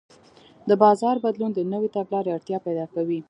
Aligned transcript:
د 0.69 0.71
بازار 0.83 1.15
بدلون 1.25 1.51
د 1.53 1.59
نوې 1.71 1.89
تګلارې 1.95 2.31
اړتیا 2.37 2.57
پیدا 2.65 2.85
کوي. 2.93 3.19